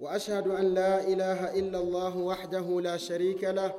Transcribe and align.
وأشهد 0.00 0.48
أن 0.48 0.74
لا 0.74 1.08
إله 1.08 1.58
إلا 1.60 1.78
الله 1.78 2.16
وحده 2.16 2.80
لا 2.80 2.96
شريك 2.96 3.44
له 3.44 3.74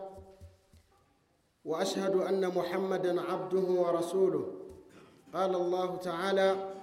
وأشهد 1.66 2.16
أن 2.16 2.48
محمدا 2.48 3.22
عبده 3.22 3.68
ورسوله. 3.82 4.46
قال 5.34 5.56
الله 5.56 5.96
تعالى 5.96 6.74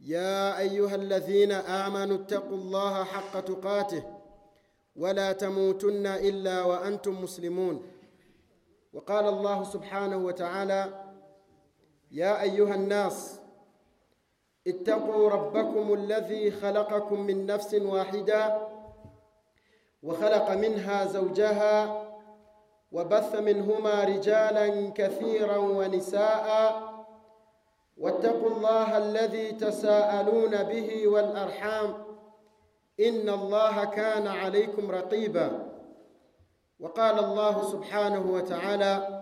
يا 0.00 0.58
أيها 0.58 0.94
الذين 0.94 1.52
آمنوا 1.52 2.16
اتقوا 2.16 2.56
الله 2.56 3.04
حق 3.04 3.40
تقاته 3.40 4.02
ولا 4.96 5.32
تموتن 5.32 6.06
إلا 6.06 6.64
وأنتم 6.64 7.22
مسلمون. 7.22 7.82
وقال 8.92 9.28
الله 9.28 9.64
سبحانه 9.64 10.16
وتعالى 10.16 11.04
يا 12.10 12.42
أيها 12.42 12.74
الناس 12.74 13.41
اتقوا 14.66 15.30
ربكم 15.30 15.92
الذي 15.94 16.50
خلقكم 16.50 17.20
من 17.20 17.46
نفس 17.46 17.74
واحدة 17.74 18.58
وخلق 20.02 20.50
منها 20.50 21.04
زوجها 21.06 22.02
وبث 22.92 23.34
منهما 23.34 24.04
رجالا 24.04 24.90
كثيرا 24.94 25.56
ونساء 25.56 26.72
واتقوا 27.98 28.50
الله 28.50 28.98
الذي 28.98 29.52
تساءلون 29.52 30.62
به 30.62 31.08
والأرحام 31.08 31.94
إن 33.00 33.28
الله 33.28 33.84
كان 33.84 34.26
عليكم 34.26 34.90
رقيبا 34.90 35.72
وقال 36.80 37.18
الله 37.18 37.62
سبحانه 37.62 38.32
وتعالى 38.32 39.21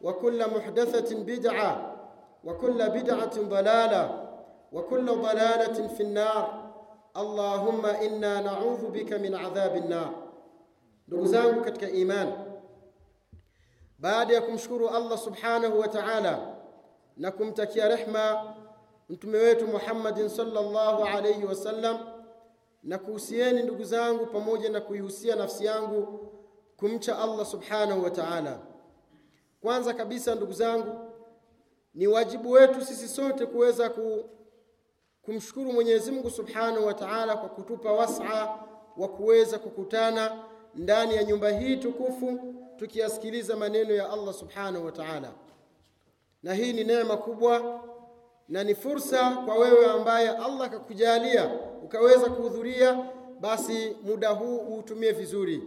وكل 0.00 0.50
محدثة 0.50 1.16
بدعة 1.24 1.96
وكل 2.44 2.88
بدعة 2.88 3.40
ضلالة 3.40 4.28
وكل 4.72 5.06
ضلالة 5.06 5.88
في 5.88 6.02
النار. 6.02 6.70
اللهم 7.16 7.86
إنا 7.86 8.40
نعوذ 8.40 8.90
بك 8.90 9.12
من 9.12 9.34
عذاب 9.34 9.76
النار. 9.76 10.12
نغزانك 11.08 11.68
كتك 11.68 11.84
إيمان. 11.84 12.60
بعد 13.98 14.30
يكم 14.30 14.56
شكر 14.56 14.96
الله 14.96 15.16
سبحانه 15.16 15.74
وتعالى 15.74 16.54
نكم 17.18 17.50
تكيا 17.50 17.94
رحمة. 17.94 18.54
أنتم 19.10 19.32
ويت 19.34 19.62
محمد 19.62 20.26
صلى 20.26 20.60
الله 20.60 21.08
عليه 21.08 21.44
وسلم. 21.44 21.98
نكوسياني 22.84 23.62
نغزانك 23.62 24.32
بموجة 24.32 24.68
نكويوسيا 24.68 25.34
نفسيانك. 25.34 26.08
كمشا 26.80 27.24
الله 27.24 27.44
سبحانه 27.44 28.04
وتعالى. 28.04 28.69
Kwanza 29.62 29.94
kabisa 29.94 30.34
ndugu 30.34 30.52
zangu 30.52 31.10
ni 31.94 32.06
wajibu 32.06 32.50
wetu 32.50 32.84
sisi 32.84 33.08
sote 33.08 33.46
kuweza 33.46 33.90
ku, 33.90 34.24
kumshukuru 35.22 35.72
mwenyezi 35.72 36.10
mungu 36.12 36.30
subhanahu 36.30 36.86
wa 36.86 36.94
taala 36.94 37.36
kwa 37.36 37.48
kutupa 37.48 37.92
wasa 37.92 38.58
wa 38.96 39.08
kuweza 39.08 39.58
kukutana 39.58 40.44
ndani 40.74 41.14
ya 41.14 41.24
nyumba 41.24 41.50
hii 41.50 41.76
tukufu 41.76 42.54
tukiyasikiliza 42.76 43.56
maneno 43.56 43.94
ya 43.94 44.10
allah 44.10 44.34
subhanahu 44.34 44.84
wa 44.86 44.92
taala. 44.92 45.32
Na 46.42 46.54
hii 46.54 46.72
ni 46.72 46.84
neema 46.84 47.16
kubwa 47.16 47.80
na 48.48 48.64
ni 48.64 48.74
fursa 48.74 49.30
kwa 49.30 49.54
wewe 49.54 49.86
ambaye 49.86 50.28
allah 50.28 50.60
akakujalia 50.66 51.50
ukaweza 51.84 52.30
kuhudhuria 52.30 53.06
basi 53.40 53.96
muda 54.02 54.28
huu 54.28 54.56
uutumie 54.58 55.12
vizuri. 55.12 55.62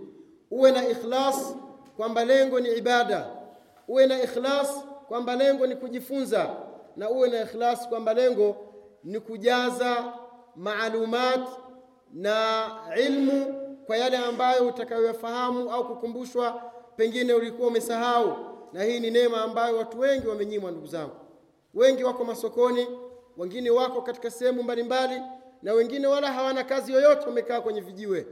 Uwe 0.51 0.71
na 0.71 0.87
ikhlas 0.89 1.55
kwamba 1.97 2.25
lengo 2.25 2.59
ni 2.59 2.69
ibada 2.69 3.42
uwe 3.87 4.07
na 4.07 4.23
ikhlas 4.23 4.85
kwamba 5.07 5.35
lengo 5.35 5.67
ni 5.67 5.75
kujifunza 5.75 6.55
na 6.95 7.09
uwe 7.09 7.29
na 7.29 7.41
ikhlas 7.41 7.89
kwamba 7.89 8.13
lengo 8.13 8.55
ni 9.03 9.19
kujaza 9.19 10.13
maalumat 10.55 11.47
na 12.13 12.65
ilmu 12.97 13.59
kwa 13.85 13.97
yale 13.97 14.17
ambayo 14.17 14.67
utakayoyafahamu 14.67 15.71
au 15.71 15.87
kukumbushwa 15.87 16.71
pengine 16.95 17.33
ulikuwa 17.33 17.67
umesahau. 17.67 18.35
Na 18.73 18.83
hii 18.83 18.99
ni 18.99 19.11
neema 19.11 19.41
ambayo 19.41 19.77
watu 19.77 19.99
wengi 19.99 20.27
wamenyimwa 20.27 20.71
ndugu 20.71 20.87
zangu. 20.87 21.15
Wengi 21.73 22.03
wako 22.03 22.23
masokoni 22.23 22.87
wengine 23.37 23.69
wako 23.69 24.01
katika 24.01 24.31
sehemu 24.31 24.63
mbalimbali 24.63 25.21
na 25.61 25.73
wengine 25.73 26.07
wala 26.07 26.31
hawana 26.33 26.63
kazi 26.63 26.93
yoyote 26.93 27.25
wamekaa 27.25 27.61
kwenye 27.61 27.81
vijiwe. 27.81 28.27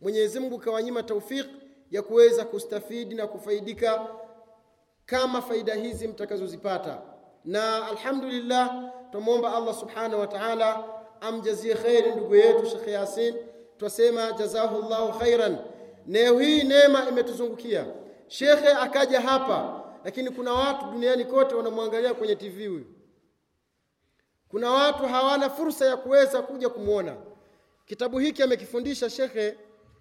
Mwenyezi 0.00 0.40
mungu 0.40 0.58
kawanyima 0.58 1.02
taufik 1.02 1.46
ya 1.90 2.02
kuweza 2.02 2.44
kustafidi 2.44 3.14
na 3.14 3.26
kufaidika 3.26 4.06
kama 5.10 5.42
faida 5.42 5.74
hizi 5.74 6.08
mtakazozipata. 6.08 7.02
Na 7.44 7.86
alhamdulillah 7.88 8.92
twamwomba 9.10 9.56
allah 9.56 9.74
subhanahu 9.74 10.20
wa 10.20 10.26
taala 10.26 10.84
amjazie 11.20 11.74
kheri 11.74 12.12
ndugu 12.12 12.36
yetu 12.36 12.66
shekhe 12.66 12.90
yasin. 12.90 13.34
Twasema 13.78 14.32
jazahu 14.32 14.88
llahu 14.88 15.18
khairan. 15.18 15.58
Neo 16.06 16.38
hii 16.38 16.62
neema 16.62 17.08
imetuzungukia. 17.08 17.86
Shekhe 18.28 18.68
akaja 18.68 19.20
hapa 19.20 19.82
lakini 20.04 20.30
kuna 20.30 20.52
watu 20.52 20.84
duniani 20.86 21.24
kote 21.24 21.54
wanamwangalia 21.54 22.14
kwenye 22.14 22.36
tv 22.36 22.66
huyu. 22.66 22.86
Kuna 24.48 24.70
watu 24.70 25.02
hawana 25.06 25.50
fursa 25.50 25.86
ya 25.86 25.96
kuweza 25.96 26.42
kuja 26.42 26.68
kumwona 26.68 27.16
kitabu 27.86 28.18
hiki 28.18 28.42
amekifundisha 28.42 29.10
shekhe 29.10 29.56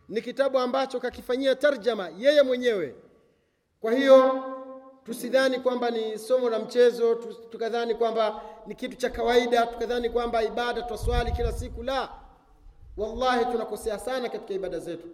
ni 0.09 0.21
kitabu 0.21 0.59
ambacho 0.59 0.99
kakifanyia 0.99 1.55
tarjama 1.55 2.09
yeye 2.17 2.41
mwenyewe. 2.41 2.95
Kwa 3.81 3.91
hiyo 3.93 4.43
tusidhani 5.05 5.59
kwamba 5.59 5.89
ni 5.91 6.17
somo 6.19 6.49
la 6.49 6.59
mchezo 6.59 7.15
tukadhani 7.51 7.95
kwamba 7.95 8.41
ni 8.67 8.75
kitu 8.75 8.97
cha 8.97 9.09
kawaida 9.09 9.65
tukadhani 9.65 10.09
kwamba 10.09 10.43
ibada 10.43 10.81
twaswali 10.81 11.31
kila 11.31 11.51
siku 11.51 11.83
la. 11.83 12.09
Wallahi 12.97 13.45
tunakosea 13.45 13.99
sana 13.99 14.29
katika 14.29 14.53
ibada 14.53 14.79
zetu. 14.79 15.07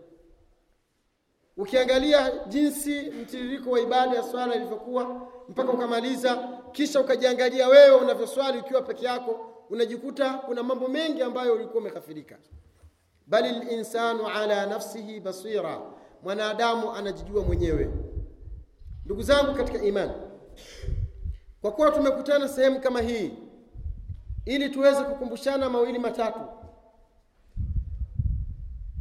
Ukiangalia 1.57 2.31
jinsi 2.47 3.01
mtiririko 3.01 3.69
wa 3.72 3.79
ibada 3.79 4.16
ya 4.16 4.24
swala 4.24 4.56
ilivyokuwa 4.56 5.28
mpaka 5.50 5.72
ukamaliza 5.72 6.50
kisha 6.72 7.01
ukajiangalia 7.01 7.68
wewe 7.68 7.95
unavyoswali 7.95 8.59
ukiwa 8.59 8.81
peke 8.81 9.06
yako 9.06 9.51
unajikuta 9.69 10.34
kuna 10.34 10.63
mambo 10.63 10.88
mengi 10.88 11.22
ambayo 11.22 11.53
ulikuwa 11.53 11.81
umekafirika. 11.81 12.38
Bali 13.28 13.50
linsanu 13.59 14.28
ala 14.28 14.66
nafsihi 14.66 15.19
basira. 15.19 15.81
Mwanadamu 16.24 16.91
anajijua 16.91 17.44
mwenyewe 17.44 17.90
ndugu 19.06 19.22
zangu 19.24 19.54
katika 19.56 19.84
imani 19.84 20.12
kwa 21.62 21.72
kuwa 21.72 21.92
tumekutana 21.92 22.48
sehemu 22.48 22.80
kama 22.81 23.02
hii 23.02 23.31
ili 24.46 24.69
tuweze 24.69 25.04
kukumbushana 25.04 25.69
mawili 25.69 26.00
matatu 26.00 26.40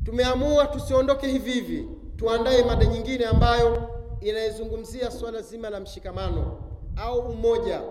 tumeamua 0.04 0.66
tusiondoke 0.66 1.26
hivi 1.26 1.52
hivi 1.52 1.88
tuandae 2.16 2.64
mada 2.64 2.84
nyingine 2.86 3.24
ambayo 3.26 3.88
inayezungumzia 4.20 5.10
swala 5.10 5.42
zima 5.42 5.70
la 5.70 5.80
mshikamano 5.80 6.60
au 6.96 7.18
umoja. 7.20 7.82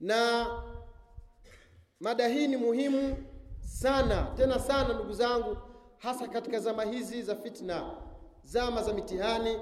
Na 0.00 0.46
mada 2.00 2.28
hii 2.28 2.48
ni 2.48 2.56
muhimu 2.56 3.16
sana 3.60 4.22
tena 4.36 4.58
sana 4.58 4.94
ndugu 4.94 5.12
zangu 5.12 5.56
hasa 5.98 6.28
katika 6.28 6.60
zama 6.60 6.84
hizi 6.84 7.22
za 7.22 7.36
fitna 7.36 7.90
zama 8.42 8.82
za 8.82 8.92
mitihani 8.92 9.56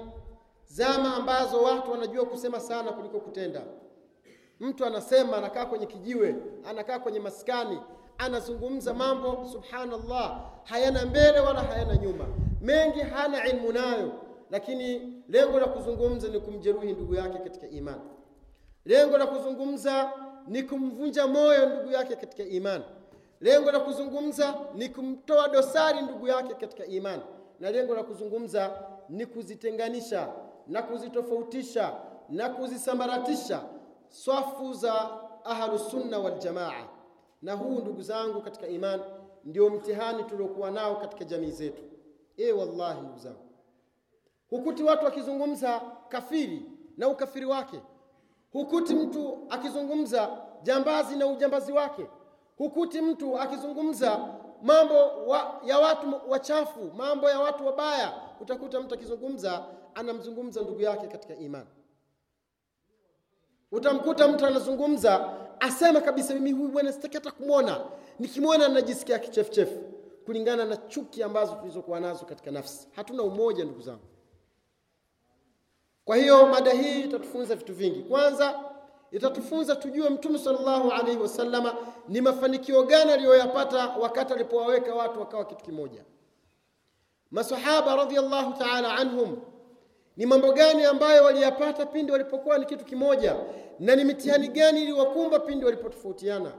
zama 0.65 1.15
ambazo 1.15 1.61
watu 1.61 1.91
wanajua 1.91 2.25
kusema 2.25 2.59
sana 2.59 2.91
kuliko 2.91 3.19
kutenda. 3.19 3.61
Mtu 4.59 4.85
anasema 4.85 5.37
anakaa 5.37 5.65
kwenye 5.65 5.85
kijiwe 5.85 6.35
anakaa 6.65 6.99
kwenye 6.99 7.19
maskani 7.19 7.79
anazungumza 8.17 8.93
mambo 8.93 9.45
subhanallah 9.51 10.41
hayana 10.63 11.05
mbele 11.05 11.39
wala 11.39 11.61
hayana 11.61 11.97
nyuma. 11.97 12.25
Mengi 12.61 12.99
hana 12.99 13.47
ilmu 13.47 13.71
nayo 13.71 14.11
lakini 14.51 15.13
lengo 15.29 15.59
la 15.59 15.65
kuzungumza 15.67 16.27
ni 16.27 16.39
kumjeruhi 16.39 16.93
ndugu 16.93 17.15
yake 17.15 17.37
katika 17.37 17.67
imani 17.67 18.01
lengo 18.85 19.17
la 19.17 19.27
kuzungumza 19.27 20.11
ni 20.47 20.63
kumvunja 20.63 21.27
moyo 21.27 21.69
ndugu 21.69 21.91
yake 21.91 22.15
katika 22.15 22.43
imani 22.43 22.83
lengo 23.41 23.71
la 23.71 23.79
kuzungumza 23.79 24.55
ni 24.75 24.89
kumtoa 24.89 25.49
dosari 25.49 26.01
ndugu 26.01 26.27
yake 26.27 26.53
katika 26.53 26.85
imani 26.85 27.21
na 27.59 27.71
lengo 27.71 27.95
la 27.95 28.03
kuzungumza 28.03 28.71
ni 29.09 29.25
kuzitenganisha 29.25 30.27
na 30.67 30.81
kuzitofautisha 30.83 31.93
na 32.29 32.49
kuzisambaratisha 32.49 33.61
swafu 34.09 34.73
za 34.73 35.09
ahlusunna 35.43 36.19
waljamaa 36.19 36.87
na 37.41 37.53
huu 37.53 37.79
ndugu 37.79 38.01
zangu 38.01 38.41
katika 38.41 38.67
imani 38.67 39.03
ndio 39.45 39.69
mtihani 39.69 40.23
tuliokuwa 40.23 40.71
nao 40.71 40.95
katika 40.95 41.23
jamii 41.25 41.51
zetu. 41.51 41.81
E 42.37 42.51
wallahi 42.51 43.01
ndugu 43.01 43.17
zangu. 43.19 43.45
Hukuti 44.49 44.83
watu 44.83 45.05
wakizungumza 45.05 45.81
kafiri 46.09 46.65
na 46.97 47.07
ukafiri 47.07 47.45
wake. 47.45 47.79
Hukuti 48.53 48.95
mtu 48.95 49.37
akizungumza 49.49 50.29
jambazi 50.63 51.15
na 51.15 51.27
ujambazi 51.27 51.71
wake. 51.71 52.05
Hukuti 52.57 53.01
mtu 53.01 53.39
akizungumza 53.39 54.19
mambo 54.61 54.93
wa, 55.27 55.61
ya 55.65 55.79
watu 55.79 56.21
wachafu 56.27 56.91
mambo 56.97 57.29
ya 57.29 57.39
watu 57.39 57.65
wabaya. 57.65 58.13
Utakuta 58.41 58.79
mtu 58.79 58.93
akizungumza 58.95 59.63
anamzungumza 59.95 60.61
ndugu 60.61 60.81
yake 60.81 61.07
katika 61.07 61.35
imani. 61.35 61.69
Utamkuta 63.71 64.27
mtu 64.27 64.45
anazungumza 64.45 65.33
asema 65.59 66.01
kabisa 66.01 66.33
mimi 66.33 66.51
huyu 66.51 66.69
bwana 66.69 66.93
sitaki 66.93 67.13
hata 67.17 67.31
kumwona. 67.31 67.85
Nikimwona 68.19 68.67
najisikia 68.67 69.19
kichefuchefu 69.19 69.81
kulingana 70.25 70.65
na 70.65 70.77
chuki 70.77 71.23
ambazo 71.23 71.55
tulizokuwa 71.55 71.99
nazo 71.99 72.25
katika 72.25 72.51
nafsi. 72.51 72.87
Hatuna 72.95 73.23
umoja 73.23 73.63
ndugu 73.65 73.81
zangu. 73.81 74.05
Kwa 76.05 76.15
hiyo 76.17 76.45
mada 76.45 76.71
hii 76.71 77.01
itatufunza 77.01 77.55
vitu 77.55 77.73
vingi. 77.73 78.03
Kwanza 78.03 78.59
itatufunza 79.11 79.75
tujue 79.75 80.09
mtume 80.09 80.37
salllahu 80.39 80.91
alaihi 80.91 81.17
wasallama 81.21 81.75
ni 82.07 82.21
mafanikio 82.21 82.83
gani 82.83 83.11
aliyoyapata 83.11 83.87
wakati 83.87 84.33
alipowaweka 84.33 84.95
watu 84.95 85.19
wakawa 85.19 85.45
kitu 85.45 85.63
kimoja. 85.63 86.03
Masahaba 87.31 87.95
radiallahu 87.95 88.53
taala 88.53 88.93
anhum 88.95 89.37
ni 90.17 90.25
mambo 90.25 90.51
gani 90.53 90.83
ambayo 90.85 91.23
waliyapata 91.23 91.85
pindi 91.85 92.11
walipokuwa 92.11 92.57
ni 92.57 92.65
kitu 92.65 92.85
kimoja? 92.85 93.35
Na 93.79 93.95
ni 93.95 94.03
mitihani 94.03 94.47
gani 94.47 94.81
iliwakumba 94.81 95.39
pindi 95.39 95.65
walipotofautiana? 95.65 96.51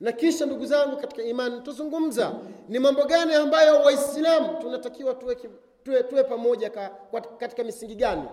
Na 0.00 0.12
kisha 0.12 0.46
ndugu 0.46 0.66
zangu 0.66 0.96
katika 0.96 1.22
imani 1.22 1.60
tuzungumza. 1.60 2.32
Ni 2.68 2.78
mambo 2.78 3.04
gani 3.04 3.34
ambayo 3.34 3.80
waislamu 3.82 4.60
tunatakiwa 4.60 5.14
tuwe, 5.14 5.34
tuwe, 5.84 6.02
tuwe 6.02 6.24
pamoja 6.24 6.70
ka, 6.70 6.90
katika 7.38 7.64
misingi 7.64 7.94
gani? 7.94 8.28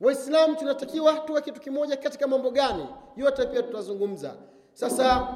Waislamu 0.00 0.56
tunatakiwa 0.56 1.12
tuwe 1.12 1.42
kitu 1.42 1.60
kimoja 1.60 1.96
katika 1.96 2.26
mambo 2.26 2.50
gani? 2.50 2.86
Yote 3.16 3.46
pia 3.46 3.62
tutazungumza. 3.62 4.34
Sasa 4.72 5.28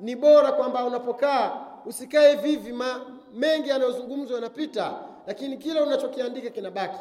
ni 0.00 0.16
bora 0.16 0.52
kwamba 0.52 0.84
unapokaa 0.84 1.66
usikae 1.86 2.34
vivi 2.36 2.72
ma, 2.72 3.00
mengi 3.34 3.68
yanayozungumzwa 3.68 4.34
yanapita 4.34 4.94
lakini 5.30 5.56
kile 5.58 5.80
unachokiandika 5.80 6.50
kinabaki. 6.50 6.98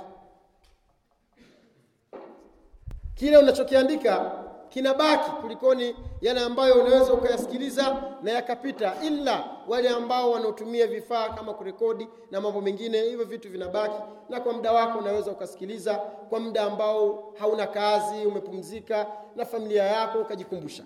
Kile 3.15 3.37
unachokiandika 3.37 4.31
kinabaki 4.69 5.31
kulikoni 5.31 5.95
yale 6.21 6.39
ambayo 6.41 6.73
unaweza 6.73 7.13
ukayasikiliza 7.13 8.03
na 8.23 8.31
yakapita 8.31 8.93
ila 9.03 9.57
wale 9.67 9.89
ambao 9.89 10.31
wanaotumia 10.31 10.87
vifaa 10.87 11.29
kama 11.29 11.53
kurekodi 11.53 12.07
na 12.31 12.41
mambo 12.41 12.61
mengine 12.61 13.01
hivyo 13.01 13.25
vitu 13.25 13.49
vinabaki 13.49 14.03
na 14.29 14.39
kwa 14.39 14.53
muda 14.53 14.71
wako 14.71 14.99
unaweza 14.99 15.31
ukasikiliza 15.31 15.95
kwa 15.95 16.39
muda 16.39 16.63
ambao 16.63 17.33
hauna 17.39 17.67
kazi 17.67 18.25
umepumzika 18.25 19.07
na 19.35 19.45
familia 19.45 19.83
yako 19.83 20.19
ukajikumbusha. 20.19 20.83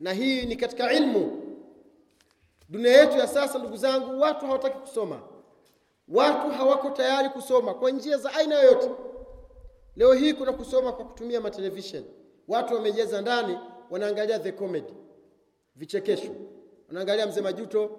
Na 0.00 0.12
hii 0.12 0.46
ni 0.46 0.56
katika 0.56 0.92
ilmu. 0.92 1.42
Dunia 2.68 3.00
yetu 3.00 3.18
ya 3.18 3.26
sasa 3.26 3.58
ndugu 3.58 3.76
zangu 3.76 4.20
watu 4.20 4.46
hawataki 4.46 4.78
kusoma 4.78 5.20
watu 6.08 6.50
hawako 6.50 6.90
tayari 6.90 7.28
kusoma 7.28 7.74
kwa 7.74 7.90
njia 7.90 8.16
za 8.16 8.34
aina 8.34 8.54
yoyote. 8.54 8.90
Leo 9.96 10.12
hii 10.12 10.32
kuna 10.34 10.52
kusoma 10.52 10.92
kwa 10.92 11.04
kutumia 11.04 11.40
matelevishen 11.40 12.04
watu 12.48 12.74
wamejeza 12.74 13.20
ndani 13.20 13.58
wanaangalia 13.90 14.38
the 14.38 14.52
comedy. 14.52 14.92
Vichekesho. 15.76 16.30
Wanaangalia 16.88 17.26
mzee 17.26 17.40
majuto. 17.40 17.90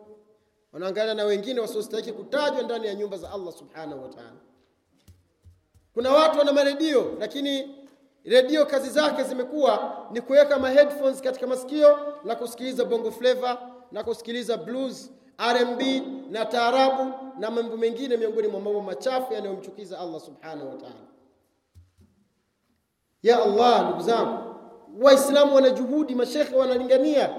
Wanaangalia 0.74 1.14
na 1.14 1.24
wengine 1.24 1.60
wasiostahili 1.60 2.12
kutajwa 2.14 2.62
ndani 2.62 2.88
ya 2.88 2.96
nyumba 2.96 3.18
za 3.18 3.32
allah 3.32 3.54
subhanahu 3.54 4.04
wa 4.04 4.10
taala. 4.10 4.40
Kuna 5.94 6.12
watu 6.12 6.40
wana 6.40 6.54
maredio 6.54 7.16
lakini 7.20 7.76
redio 8.26 8.66
kazi 8.66 8.90
zake 8.90 9.24
zimekuwa 9.24 10.08
ni 10.12 10.22
kuweka 10.22 10.60
maheadphones 10.60 11.22
katika 11.22 11.48
masikio 11.48 12.00
na 12.24 12.36
kusikiliza 12.36 12.86
bongo 12.86 13.12
flava 13.12 13.72
na 13.92 14.04
kusikiliza 14.04 14.58
blues 14.58 15.12
rmb 15.40 15.82
na 16.32 16.46
taarabu 16.46 17.14
na 17.40 17.52
mambo 17.52 17.78
mengine 17.78 18.18
miongoni 18.18 18.48
mwa 18.48 18.62
mambo 18.62 18.82
machafu 18.82 19.34
yanayomchukiza 19.34 20.00
allah 20.00 20.22
subhanahu 20.22 20.70
wa 20.70 20.76
taala. 20.78 21.08
Ya 23.24 23.44
allah 23.44 23.86
ndugu 23.86 24.02
zangu 24.02 24.56
waislamu 25.02 25.56
wana 25.56 25.70
juhudi 25.70 26.16
mashekhe 26.16 26.56
wanalingania. 26.56 27.36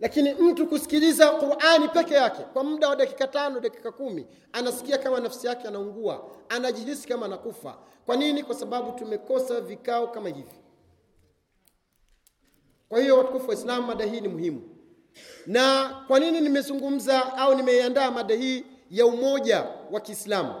Lakini 0.00 0.34
mtu 0.34 0.66
kusikiliza 0.66 1.30
qurani 1.30 1.88
peke 1.88 2.14
yake 2.14 2.42
kwa 2.42 2.64
muda 2.64 2.88
wa 2.88 2.96
dakika 2.96 3.26
tano 3.28 3.60
dakika 3.60 3.92
kumi 3.92 4.26
anasikia 4.52 4.98
kama 4.98 5.20
nafsi 5.20 5.46
yake 5.46 5.68
anaungua 5.68 6.30
anajihisi 6.48 7.08
kama 7.08 7.26
anakufa. 7.26 7.78
Kwa 8.06 8.16
nini? 8.16 8.42
Kwa 8.42 8.54
sababu 8.54 8.92
tumekosa 8.92 9.60
vikao 9.60 10.06
kama 10.06 10.28
hivi. 10.28 10.60
Kwa 12.88 13.00
hiyo 13.00 13.18
watukufu 13.18 13.68
wa 13.68 13.80
mada 13.80 14.04
hii 14.04 14.20
ni 14.20 14.28
muhimu 14.28 14.62
na 15.46 15.88
kwa 16.06 16.20
nini 16.20 16.40
nimezungumza 16.40 17.36
au 17.36 17.54
nimeiandaa 17.54 18.10
mada 18.10 18.34
hii 18.34 18.64
ya 18.90 19.06
umoja 19.06 19.66
wa 19.90 20.00
kiislamu? 20.00 20.54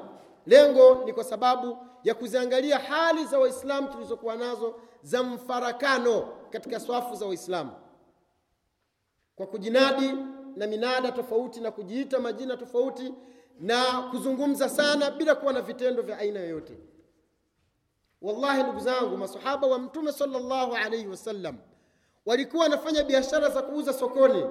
Lengo 0.46 1.02
ni 1.04 1.12
kwa 1.12 1.24
sababu 1.24 1.78
ya 2.04 2.14
kuziangalia 2.14 2.78
hali 2.78 3.24
za 3.24 3.38
waislamu 3.38 3.88
tulizokuwa 3.88 4.36
nazo 4.36 4.74
za 5.02 5.22
mfarakano 5.22 6.28
katika 6.50 6.80
swafu 6.80 7.14
za 7.14 7.26
waislamu. 7.26 7.70
Kwa 9.36 9.46
kujinadi 9.46 10.10
na 10.56 10.66
minada 10.66 11.12
tofauti 11.12 11.60
na 11.60 11.70
kujiita 11.70 12.18
majina 12.20 12.56
tofauti 12.56 13.14
na 13.60 13.84
kuzungumza 14.10 14.68
sana 14.68 15.10
bila 15.10 15.34
kuwa 15.34 15.52
na 15.52 15.60
vitendo 15.60 16.02
vya 16.02 16.18
aina 16.18 16.40
yoyote. 16.40 16.78
Wallahi 18.22 18.62
ndugu 18.62 18.80
zangu 18.80 19.16
masahaba 19.16 19.66
wa 19.66 19.78
mtume 19.78 20.12
sallallahu 20.12 20.74
alaihi 20.74 21.06
wasallam 21.06 21.56
walikuwa 22.30 22.62
wanafanya 22.62 23.02
biashara 23.04 23.48
za 23.50 23.62
kuuza 23.62 23.92
sokoni. 23.92 24.46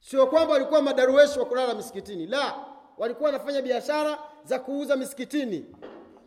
Sio 0.00 0.26
kwamba 0.26 0.52
walikuwa 0.52 0.82
madarueshi 0.82 1.38
wa 1.38 1.44
kulala 1.44 1.74
misikitini. 1.74 2.26
La 2.26 2.54
walikuwa 2.98 3.26
wanafanya 3.30 3.62
biashara 3.62 4.18
za 4.44 4.58
kuuza 4.58 4.96
misikitini. 4.96 5.66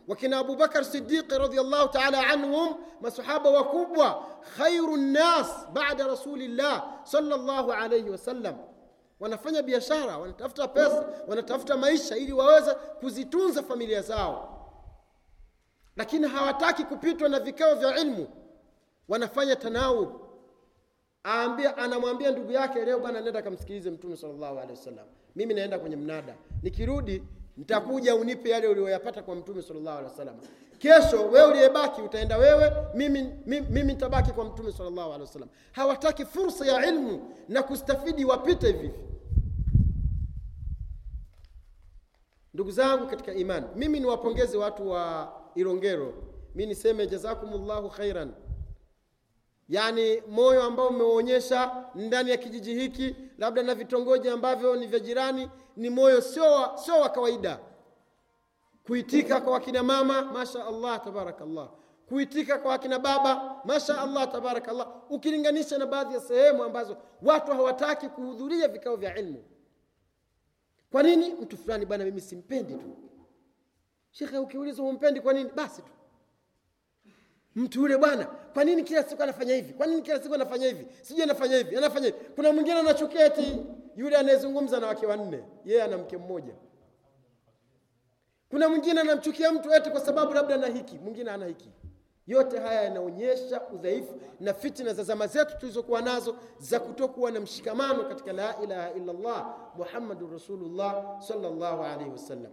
Wakina 0.08 0.38
abubakar 0.38 0.84
sidiqi 0.84 1.38
radiallahu 1.38 1.88
taala 1.88 2.26
anhum 2.26 2.74
masahaba 3.00 3.50
wakubwa 3.50 4.26
khairu 4.56 4.96
nnas 4.96 5.66
bada 5.72 6.06
rasulillah 6.06 6.84
salllah 7.02 7.82
alaihi 7.82 8.10
wasallam 8.10 8.54
wanafanya 9.20 9.62
biashara 9.62 10.18
wanatafuta 10.18 10.68
pesa 10.68 11.04
wanatafuta 11.28 11.76
maisha 11.76 12.16
ili 12.16 12.32
waweze 12.32 12.74
kuzitunza 12.74 13.62
familia 13.62 14.02
zao. 14.02 14.48
Lakini 15.96 16.28
hawataki 16.28 16.84
kupitwa 16.84 17.28
na 17.28 17.40
vikao 17.40 17.74
vya 17.74 17.96
ilmu 18.00 18.41
wanafanya 19.08 19.56
tanawub. 19.56 20.08
Aambia 21.24 21.76
anamwambia 21.76 22.30
ndugu 22.30 22.52
yake 22.52 22.84
leo 22.84 22.98
bwana 23.00 23.20
nenda 23.20 23.42
kamsikilize 23.42 23.90
mtume 23.90 24.16
sallallahu 24.16 24.52
alaihi 24.54 24.70
wasallam. 24.70 25.06
Mimi 25.36 25.54
naenda 25.54 25.78
kwenye 25.78 25.96
mnada. 25.96 26.34
Nikirudi 26.62 27.22
nitakuja 27.56 28.14
unipe 28.16 28.50
yale 28.50 28.68
uliyoyapata 28.68 29.22
kwa 29.22 29.34
mtume 29.34 29.62
sallallahu 29.62 29.98
alaihi 29.98 30.10
wasallam. 30.10 30.36
Kesho 30.78 31.28
wewe 31.28 31.46
uliyebaki 31.50 32.02
utaenda 32.02 32.38
wewe 32.38 32.72
mimi 32.94 33.22
mimi, 33.46 33.66
mimi 33.70 33.92
nitabaki 33.92 34.30
kwa 34.32 34.44
mtume 34.44 34.72
sallallahu 34.72 35.06
alaihi 35.08 35.20
wasallam. 35.26 35.48
Hawataki 35.72 36.24
fursa 36.24 36.66
ya 36.66 36.86
ilmu 36.86 37.30
na 37.48 37.62
kustafidi 37.62 38.24
wapite 38.24 38.66
hivi. 38.66 38.90
Ndugu 42.54 42.70
zangu 42.70 43.06
katika 43.06 43.34
imani 43.34 43.66
mimi 43.76 44.00
niwapongeze 44.00 44.56
watu 44.58 44.90
wa 44.90 45.32
Ilongero, 45.54 46.14
mi 46.54 46.66
niseme 46.66 47.06
jazakumullahu 47.06 47.88
khairan 47.90 48.32
yaani 49.72 50.20
moyo 50.20 50.62
ambao 50.62 50.88
umeonyesha 50.88 51.84
ndani 51.94 52.30
ya 52.30 52.36
kijiji 52.36 52.74
hiki 52.74 53.16
labda 53.38 53.62
na 53.62 53.74
vitongoji 53.74 54.28
ambavyo 54.28 54.76
ni 54.76 54.86
vya 54.86 54.98
jirani 55.00 55.50
ni 55.76 55.90
moyo 55.90 56.20
sio 56.20 56.70
sio 56.76 57.00
wa 57.00 57.08
kawaida. 57.08 57.58
Kuitika 58.86 59.40
kwa 59.40 59.52
wakina 59.52 59.82
mama 59.82 60.22
masha 60.22 60.66
allah 60.66 61.04
tabarakallah. 61.04 61.68
Kuitika 62.08 62.58
kwa 62.58 62.70
wakina 62.70 62.98
baba 62.98 63.60
masha 63.64 64.00
allah 64.00 64.32
tabarakallah. 64.32 64.88
Ukilinganisha 65.10 65.78
na 65.78 65.86
baadhi 65.86 66.14
ya 66.14 66.20
sehemu 66.20 66.64
ambazo 66.64 66.96
watu 67.22 67.50
hawataki 67.52 68.08
kuhudhuria 68.08 68.68
vikao 68.68 68.96
vya 68.96 69.18
ilmu. 69.18 69.44
Kwa 70.90 71.02
nini? 71.02 71.34
Mtu 71.34 71.56
fulani 71.56 71.86
bwana 71.86 72.04
mimi 72.04 72.20
simpendi 72.20 72.74
tu. 72.74 72.96
Shekhe 74.10 74.38
ukiulizwa 74.38 74.86
humpendi 74.86 75.20
kwa 75.20 75.32
nini? 75.32 75.50
Basi 75.54 75.82
tu 75.82 75.92
mtu 77.56 77.80
yule 77.80 77.96
bwana 77.96 78.24
kwa 78.24 78.64
nini 78.64 78.82
kila 78.84 79.02
siku 79.02 79.22
anafanya 79.22 79.54
hivi? 79.54 79.72
Kwa 79.72 79.86
nini 79.86 80.02
kila 80.02 80.22
siku 80.22 80.34
anafanya 80.34 80.66
hivi? 80.66 80.86
Sijui 81.02 81.22
anafanya 81.22 81.56
hivi 81.56 81.76
anafanya 81.76 82.06
hivi. 82.06 82.18
Kuna 82.34 82.52
mwingine 82.52 82.78
anachukia 82.78 83.32
yule 83.96 84.16
anayezungumza 84.16 84.80
na 84.80 84.86
wake 84.86 85.06
wanne 85.06 85.44
yeye 85.64 85.82
ana 85.82 85.98
mke 85.98 86.16
mmoja. 86.16 86.54
Kuna 88.50 88.68
mwingine 88.68 89.00
anamchukia 89.00 89.52
mtu 89.52 89.74
eti 89.74 89.90
kwa 89.90 90.00
sababu 90.00 90.32
labda 90.34 90.54
ana 90.54 90.66
hiki 90.66 90.98
mwingine 90.98 91.30
ana 91.30 91.46
hiki. 91.46 91.70
Yote 92.26 92.58
haya 92.58 92.82
yanaonyesha 92.82 93.60
udhaifu 93.68 94.20
na 94.40 94.54
fitna 94.54 94.94
za 94.94 95.02
zama 95.02 95.26
zetu 95.26 95.58
tulizokuwa 95.58 96.02
nazo 96.02 96.36
za 96.58 96.80
kutokuwa 96.80 97.30
na 97.30 97.40
mshikamano 97.40 98.04
katika 98.04 98.32
la 98.32 98.62
ilaha 98.62 98.92
illallah 98.92 99.56
muhammadun 99.76 100.32
rasulullah 100.32 101.20
sallallahu 101.20 101.82
alaihi 101.82 102.10
wasallam. 102.10 102.52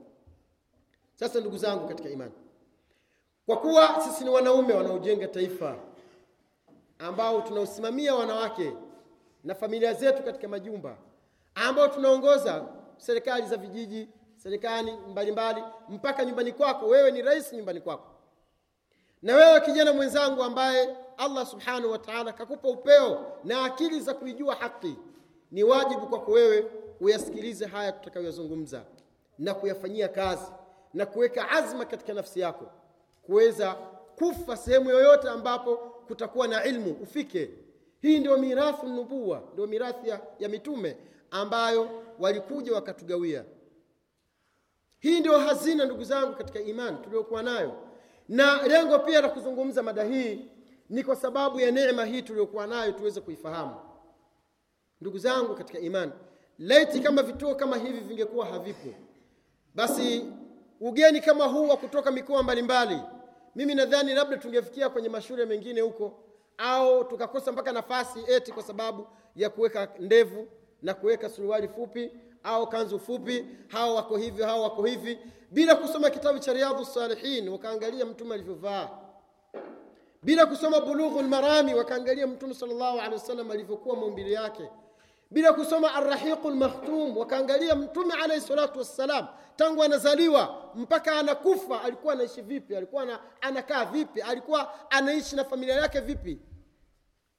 Sasa 1.15 1.39
ndugu 1.39 1.57
zangu 1.57 1.87
katika 1.87 2.09
imani 2.09 2.31
kwa 3.49 3.57
kuwa 3.57 4.01
sisi 4.01 4.23
ni 4.23 4.29
wanaume 4.29 4.73
wanaojenga 4.73 5.27
taifa 5.27 5.75
ambao 6.99 7.41
tunaosimamia 7.41 8.15
wanawake 8.15 8.73
na 9.43 9.55
familia 9.55 9.93
zetu 9.93 10.23
katika 10.23 10.47
majumba 10.47 10.97
ambao 11.55 11.87
tunaongoza 11.87 12.65
serikali 12.97 13.45
za 13.47 13.57
vijiji 13.57 14.09
serikali 14.35 14.91
mbalimbali 14.91 15.63
mpaka 15.89 16.25
nyumbani 16.25 16.51
kwako. 16.51 16.85
Wewe 16.87 17.11
ni 17.11 17.21
rais 17.21 17.53
nyumbani 17.53 17.81
kwako. 17.81 18.07
Na 19.21 19.35
wewe 19.35 19.61
kijana 19.61 19.93
mwenzangu 19.93 20.43
ambaye 20.43 20.95
allah 21.17 21.45
subhanahu 21.45 21.91
wa 21.91 21.99
taala 21.99 22.33
kakupa 22.33 22.67
upeo 22.67 23.25
na 23.43 23.65
akili 23.65 23.99
za 23.99 24.13
kuijua 24.13 24.55
haki 24.55 24.95
ni 25.51 25.63
wajibu 25.63 26.07
kwako 26.07 26.31
wewe 26.31 26.65
uyasikilize 27.01 27.65
haya 27.65 27.91
tutakayoyazungumza 27.91 28.81
na 29.39 29.53
kuyafanyia 29.53 30.07
kazi 30.07 30.51
na 30.93 31.05
kuweka 31.05 31.49
azma 31.49 31.85
katika 31.85 32.13
nafsi 32.13 32.39
yako 32.39 32.65
kuweza 33.29 33.73
kufa 34.15 34.57
sehemu 34.57 34.89
yoyote 34.89 35.29
ambapo 35.29 35.75
kutakuwa 35.77 36.47
na 36.47 36.63
ilmu 36.63 36.91
ufike. 37.03 37.49
Hii 38.01 38.19
ndio 38.19 38.37
mirathi 38.37 38.85
nubuwa 38.85 39.43
ndio 39.53 39.67
mirathi 39.67 40.09
ya, 40.09 40.21
ya 40.39 40.49
mitume 40.49 40.97
ambayo 41.31 41.89
walikuja 42.19 42.73
wakatugawia. 42.73 43.45
Hii 44.99 45.19
ndio 45.19 45.39
hazina 45.39 45.85
ndugu 45.85 46.03
zangu 46.03 46.35
katika 46.35 46.59
imani 46.59 46.97
tuliokuwa 47.03 47.43
nayo. 47.43 47.73
Na 48.29 48.67
lengo 48.67 48.99
pia 48.99 49.21
la 49.21 49.29
kuzungumza 49.29 49.83
mada 49.83 50.03
hii 50.03 50.45
ni 50.89 51.03
kwa 51.03 51.15
sababu 51.15 51.59
ya 51.59 51.71
neema 51.71 52.05
hii 52.05 52.21
tuliyokuwa 52.21 52.67
nayo 52.67 52.91
tuweze 52.91 53.21
kuifahamu. 53.21 53.75
Ndugu 55.01 55.17
zangu 55.17 55.55
katika 55.55 55.79
imani 55.79 56.11
laiti 56.59 56.99
kama 56.99 57.23
vituo 57.23 57.55
kama 57.55 57.77
hivi 57.77 57.99
vingekuwa 57.99 58.45
havipo 58.45 58.89
basi 59.75 60.25
ugeni 60.79 61.21
kama 61.21 61.45
huu 61.45 61.67
wa 61.67 61.77
kutoka 61.77 62.11
mikoa 62.11 62.43
mbalimbali 62.43 62.99
mimi 63.55 63.75
nadhani 63.75 64.13
labda 64.13 64.37
tungefikia 64.37 64.89
kwenye 64.89 65.09
mashule 65.09 65.45
mengine 65.45 65.81
huko 65.81 66.19
au 66.57 67.03
tukakosa 67.03 67.51
mpaka 67.51 67.71
nafasi 67.71 68.19
eti 68.27 68.51
kwa 68.51 68.63
sababu 68.63 69.07
ya 69.35 69.49
kuweka 69.49 69.87
ndevu 69.99 70.47
na 70.81 70.93
kuweka 70.93 71.29
suruali 71.29 71.67
fupi 71.67 72.11
au 72.43 72.67
kanzu 72.69 72.99
fupi 72.99 73.45
hawa 73.67 73.93
wako 73.95 74.17
hivi, 74.17 74.43
hawa 74.43 74.63
wako 74.63 74.83
hivi. 74.85 75.19
Bila 75.51 75.75
kusoma 75.75 76.09
kitabu 76.09 76.39
cha 76.39 76.53
riadhu 76.53 76.85
salihin 76.85 77.49
wakaangalia 77.49 78.05
mtume 78.05 78.33
alivyovaa. 78.33 78.89
Bila 80.23 80.45
kusoma 80.45 80.81
bulughu 80.81 81.21
lmarami 81.21 81.73
wakaangalia 81.73 82.27
mtume 82.27 82.53
salllahu 82.53 82.99
alehi 82.99 83.13
wasallam 83.13 83.51
alivyokuwa 83.51 83.95
maumbile 83.95 84.31
yake 84.31 84.69
bila 85.31 85.53
kusoma 85.53 85.93
arrahiqu 85.93 86.49
lmakhtum 86.49 87.17
wakaangalia 87.17 87.75
mtume 87.75 88.13
alaihi 88.13 88.41
salatu 88.45 88.79
wassalam 88.79 89.27
tangu 89.55 89.83
anazaliwa 89.83 90.71
mpaka 90.75 91.19
anakufa 91.19 91.81
alikuwa 91.81 92.13
anaishi 92.13 92.41
vipi? 92.41 92.75
Alikuwa 92.75 93.19
anakaa 93.41 93.85
vipi? 93.85 94.21
Alikuwa 94.21 94.91
anaishi 94.91 95.35
na 95.35 95.43
familia 95.45 95.75
yake 95.75 95.99
vipi? 95.99 96.39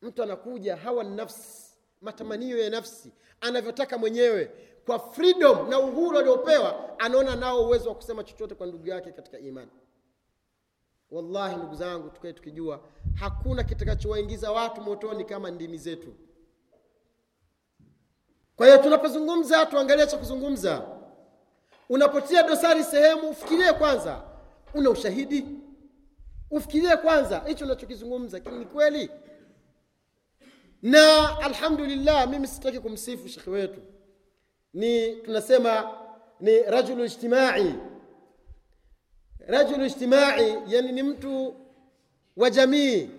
Mtu 0.03 0.23
anakuja 0.23 0.77
hawa 0.77 1.05
nafsi 1.05 1.77
matamanio 2.01 2.59
ya 2.59 2.71
nafsi 2.71 3.13
anavyotaka 3.41 3.99
mwenyewe. 3.99 4.51
Kwa 4.87 4.99
freedom 4.99 5.71
na 5.71 5.79
uhuru 5.79 6.19
aliopewa 6.19 6.99
anaona 6.99 7.37
nao 7.37 7.67
uwezo 7.67 7.89
wa 7.89 7.95
kusema 7.95 8.25
chochote 8.25 8.55
kwa 8.55 8.67
ndugu 8.67 8.89
yake 8.89 9.13
katika 9.13 9.39
imani. 9.39 9.71
Wallahi 11.11 11.57
ndugu 11.57 11.75
zangu 11.75 12.11
tukae 12.11 12.33
tukijua 12.33 12.81
hakuna 13.15 13.65
kitakachowaingiza 13.65 14.53
watu 14.53 14.81
motoni 14.81 15.25
kama 15.25 15.51
ndimi 15.51 15.79
zetu 15.79 16.15
kwa 18.61 18.67
hiyo 18.67 18.79
tunapozungumza 18.79 19.67
tuangalie 19.67 20.07
cha 20.07 20.17
kuzungumza. 20.17 20.83
Unapotia 21.89 22.43
dosari 22.43 22.85
sehemu 22.85 23.29
ufikirie 23.29 23.73
kwanza 23.73 24.23
una 24.75 24.91
ushahidi? 24.91 25.47
Ufikirie 26.51 26.97
kwanza 26.97 27.43
hicho 27.47 27.65
unachokizungumza 27.65 28.39
ni 28.39 28.65
kweli? 28.65 29.11
Na 30.83 31.39
alhamdulillah 31.43 32.29
mimi 32.29 32.47
sitaki 32.47 32.81
kumsifu 32.81 33.29
shekhe 33.29 33.51
wetu. 33.51 33.81
Ni 34.75 35.17
tunasema 35.17 35.91
ni 36.41 36.63
rajulu 36.63 37.05
ijtimai. 37.05 37.75
Rajulu 39.39 39.85
ijtimai 39.85 40.57
yani 40.67 40.93
ni 40.93 41.03
mtu 41.03 41.55
wa 42.37 42.51
jamii 42.51 43.11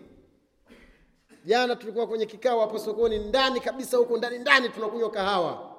jana 1.45 1.75
tulikuwa 1.75 2.07
kwenye 2.07 2.25
kikao 2.25 2.59
hapo 2.59 2.79
sokoni 2.79 3.19
ndani 3.19 3.59
kabisa 3.59 3.97
huko 3.97 4.17
ndani 4.17 4.37
ndani 4.39 4.69
tunakunywa 4.69 5.11
kahawa. 5.11 5.71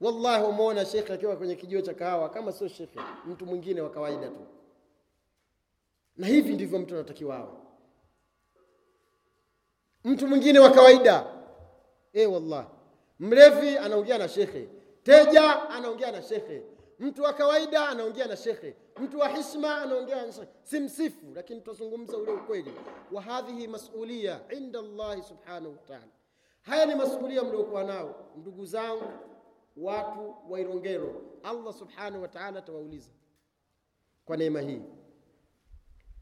Wallahi 0.00 0.44
umeona 0.44 0.86
shekhe 0.86 1.12
akiwa 1.12 1.36
kwenye 1.36 1.54
kijio 1.56 1.80
cha 1.80 1.94
kahawa 1.94 2.28
kama 2.30 2.52
sio 2.52 2.68
shekhe 2.68 3.00
mtu 3.26 3.46
mwingine 3.46 3.80
wa 3.80 3.90
kawaida 3.90 4.28
tu. 4.28 4.46
Na 6.16 6.26
hivi 6.26 6.52
ndivyo 6.54 6.78
mtu 6.78 6.94
anatakiwa 6.94 7.36
awe. 7.36 7.48
Mtu 10.04 10.28
mwingine 10.28 10.58
wa 10.58 10.70
kawaida. 10.70 11.26
E 12.12 12.26
wallahi. 12.26 12.68
Mlevi 13.20 13.78
anaongea 13.78 14.18
na 14.18 14.28
shekhe 14.28 14.68
teja 15.02 15.68
anaongea 15.70 16.12
na 16.12 16.22
shekhe 16.22 16.62
mtu 17.00 17.22
wa 17.22 17.32
kawaida 17.32 17.88
anaongea 17.88 18.26
na 18.26 18.36
shekhe. 18.36 18.76
Mtu 19.00 19.18
wa 19.18 19.28
hishma 19.28 19.82
anaongea 19.82 20.26
na 20.26 20.32
shekhe. 20.32 20.48
Simsifu 20.62 21.26
lakini 21.34 21.60
tutazungumza 21.60 22.16
ule 22.18 22.32
ukweli. 22.32 22.72
Wa 23.12 23.22
hadhihi 23.22 23.68
masulia 23.68 24.40
inda 24.50 24.82
llahi 24.82 25.22
subhanahu 25.22 25.72
wataala 25.72 26.12
haya 26.62 26.86
ni 26.86 26.94
masulia 26.94 27.42
mliokuwa 27.44 27.84
nao 27.84 28.14
ndugu 28.36 28.66
zangu 28.66 29.12
watu 29.76 30.36
wa 30.48 30.60
irongero. 30.60 31.22
Allah 31.42 31.74
subhanahu 31.74 32.22
wataala 32.22 32.58
atawauliza 32.58 33.10
kwa 34.24 34.36
neema 34.36 34.60
hii. 34.60 34.80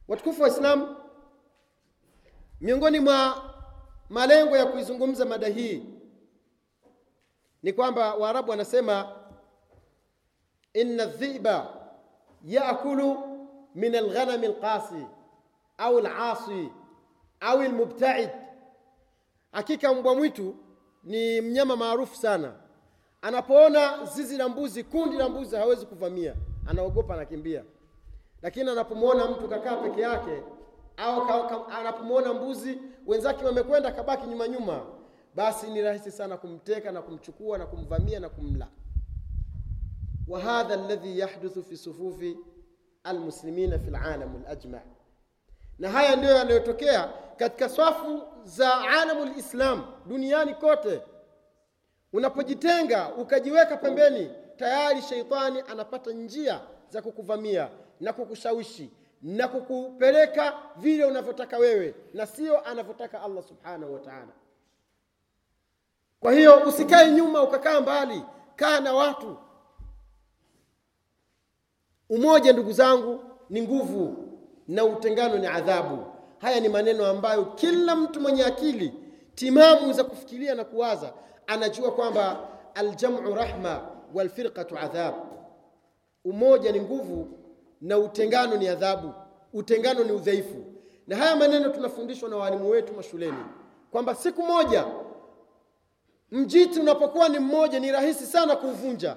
Watukufu 0.09 0.43
wa 0.43 0.49
Islam, 0.49 0.97
miongoni 2.61 3.01
mwa 3.01 3.45
malengo 4.09 4.57
ya 4.57 4.67
kuizungumza 4.67 5.25
mada 5.25 5.49
hii 5.49 5.83
ni 7.63 7.73
kwamba 7.73 8.15
waarabu 8.15 8.51
wanasema 8.51 9.18
inna 10.75 11.07
dhiba 11.07 11.75
yaakulu 12.45 13.17
min 13.75 13.95
alghanami 13.95 14.47
alqasi 14.47 15.07
au 15.79 15.99
alasi 15.99 16.69
au 17.41 17.61
almubtaid. 17.61 18.31
Hakika 19.53 19.95
mbwa 19.95 20.15
mwitu 20.15 20.55
ni 21.05 21.41
mnyama 21.41 21.77
maarufu 21.77 22.17
sana. 22.17 22.53
Anapoona 23.23 24.05
zizi 24.05 24.37
la 24.37 24.49
mbuzi 24.49 24.85
kundi 24.85 25.17
la 25.17 25.29
mbuzi 25.29 25.57
hawezi 25.57 25.87
kuvamia. 25.87 26.35
Anaogopa 26.67 27.15
anakimbia. 27.15 27.65
Lakini 28.43 28.71
anapomwona 28.71 29.27
mtu 29.27 29.49
kakaa 29.49 29.77
peke 29.77 30.01
yake 30.01 30.43
au 30.97 31.23
anapomwona 31.79 32.35
mbuzi 32.35 32.79
wenzake 33.07 33.45
wamekwenda 33.45 33.93
kabaki 33.93 34.27
nyuma 34.27 34.49
nyuma 34.49 34.81
basi 35.35 35.67
ni 35.71 35.83
rahisi 35.83 36.11
sana 36.11 36.37
kumteka 36.37 36.93
na 36.93 37.03
kumchukua 37.03 37.59
na 37.59 37.67
kumvamia 37.67 38.21
na 38.21 38.29
kumla 38.29 38.67
wa 40.29 40.41
hadha 40.41 40.99
yahduthu 41.05 41.63
fi 41.63 41.77
sufufi 41.77 42.37
almuslimina 43.05 43.79
fi 43.79 43.91
lalamu 43.91 44.43
alajma, 44.47 44.81
na 45.79 45.91
haya 45.91 46.17
ndiyo 46.17 46.33
yanayotokea 46.33 47.13
katika 47.37 47.69
swafu 47.69 48.23
za 48.45 48.81
alamu 48.81 49.25
lislam 49.25 49.85
duniani 50.07 50.55
kote. 50.55 51.01
Unapojitenga 52.13 53.15
ukajiweka 53.15 53.77
pembeni, 53.77 54.31
tayari 54.57 55.03
sheitani 55.03 55.63
anapata 55.69 56.11
njia 56.11 56.61
za 56.89 57.03
kukuvamia 57.03 57.69
na 58.01 58.13
kukushawishi 58.13 58.91
na 59.23 59.49
kukupeleka 59.49 60.55
vile 60.77 61.05
unavyotaka 61.05 61.59
wewe 61.59 61.95
na 62.15 62.27
sio 62.27 62.61
anavyotaka 62.67 63.23
Allah 63.23 63.45
subhanahu 63.45 63.95
wataala. 63.95 64.33
Kwa 66.21 66.33
hiyo 66.33 66.63
usikae 66.67 67.11
nyuma 67.11 67.43
ukakaa 67.43 67.81
mbali, 67.81 68.23
kaa 68.57 68.81
na 68.81 68.93
watu 68.95 69.37
umoja 72.11 72.53
ndugu 72.53 72.73
zangu 72.73 73.21
ni 73.51 73.63
nguvu 73.63 74.17
na 74.69 74.85
utengano 74.85 75.39
ni 75.39 75.47
adhabu. 75.47 75.99
Haya 76.39 76.61
ni 76.61 76.69
maneno 76.69 77.07
ambayo 77.07 77.45
kila 77.45 77.97
mtu 77.97 78.21
mwenye 78.21 78.45
akili 78.45 78.95
timamu 79.35 79.93
za 79.93 80.05
kufikiria 80.05 80.55
na 80.55 80.65
kuwaza 80.65 81.13
anajua 81.47 81.93
kwamba 81.93 82.49
aljamu 82.75 83.35
rahma 83.35 83.81
walfirqatu 84.15 84.79
adhab. 84.79 85.15
Umoja 86.25 86.73
ni 86.73 86.81
nguvu 86.81 87.29
na 87.81 87.99
utengano 87.99 88.57
ni 88.57 88.69
adhabu. 88.69 89.13
Utengano 89.53 90.05
ni 90.05 90.13
udhaifu. 90.13 90.65
Na 91.07 91.17
haya 91.17 91.37
maneno 91.37 91.69
tunafundishwa 91.69 92.29
na 92.29 92.37
walimu 92.37 92.69
wetu 92.71 92.93
mashuleni 92.95 93.45
kwamba 93.91 94.15
siku 94.15 94.43
moja 94.43 94.85
mjiti 96.31 96.81
unapokuwa 96.81 97.29
ni 97.29 97.39
mmoja 97.39 97.81
ni 97.81 97.93
rahisi 97.93 98.27
sana 98.27 98.57
kuuvunja 98.57 99.17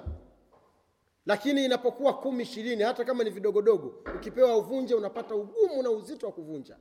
lakini 1.26 1.64
inapokuwa 1.64 2.12
kumi 2.14 2.42
ishirini 2.42 2.82
hata 2.82 3.04
kama 3.04 3.24
ni 3.24 3.30
vidogodogo 3.30 3.94
ukipewa 4.16 4.56
uvunje 4.56 4.94
unapata 4.94 5.34
ugumu 5.34 5.82
na 5.82 5.90
uzito 5.90 6.26
wa 6.26 6.32
kuvunja. 6.32 6.76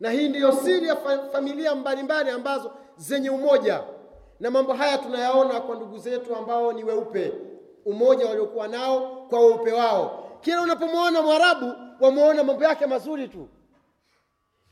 Na 0.00 0.10
hii 0.10 0.28
ndiyo 0.28 0.52
siri 0.52 0.88
ya 0.88 0.96
fa- 0.96 1.28
familia 1.32 1.74
mbalimbali 1.74 2.30
ambazo 2.30 2.72
zenye 2.96 3.30
umoja. 3.30 3.84
Na 4.40 4.50
mambo 4.50 4.72
haya 4.72 4.98
tunayaona 4.98 5.60
kwa 5.60 5.76
ndugu 5.76 5.98
zetu 5.98 6.36
ambao 6.36 6.72
ni 6.72 6.84
weupe. 6.84 7.32
Umoja 7.84 8.26
waliokuwa 8.26 8.68
nao 8.68 9.26
kwa 9.30 9.40
weupe 9.40 9.72
wao. 9.72 10.30
Kila 10.40 10.62
unapomwona 10.62 11.22
mwarabu 11.22 11.72
wamwona 12.00 12.44
mambo 12.44 12.64
yake 12.64 12.86
mazuri 12.86 13.28
tu. 13.28 13.48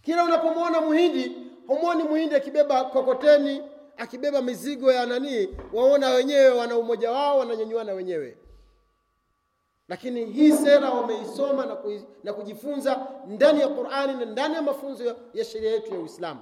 Kila 0.03 0.25
unapomwona 0.25 0.81
muhindi 0.81 1.37
humwoni 1.67 2.03
muhindi 2.03 2.35
akibeba 2.35 2.85
kokoteni 2.85 3.63
akibeba 3.97 4.43
mizigo 4.43 4.93
ya 4.93 5.07
nanii 5.07 5.49
waona 5.73 6.11
wenyewe 6.11 6.49
wana 6.51 6.77
umoja 6.79 7.11
wao 7.11 7.39
wananyanyuana 7.39 7.93
wenyewe. 7.93 8.39
Lakini 9.89 10.25
hii 10.25 10.53
sera 10.53 10.91
wameisoma 10.91 11.67
na, 11.67 11.77
na 12.25 12.33
kujifunza 12.33 13.07
ndani 13.27 13.61
ya 13.61 13.69
qurani 13.69 14.15
na 14.15 14.25
ndani 14.25 14.55
ya 14.55 14.63
mafunzo 14.63 15.17
ya, 15.35 15.45
sheria 15.45 15.71
yetu 15.71 15.95
ya 15.95 16.01
uislamu. 16.01 16.41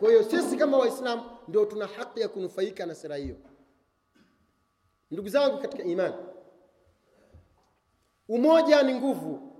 Kwa 0.00 0.08
hiyo 0.08 0.22
sisi 0.22 0.56
kama 0.56 0.78
waislamu 0.78 1.22
ndio 1.48 1.64
tuna 1.64 1.86
haki 1.86 2.20
ya 2.20 2.28
kunufaika 2.28 2.86
na 2.86 2.94
sera 2.94 3.16
hiyo. 3.16 3.36
Ndugu 5.10 5.28
zangu 5.28 5.58
katika 5.58 5.82
imani 5.82 6.14
umoja 8.28 8.82
ni 8.82 8.94
nguvu 8.94 9.52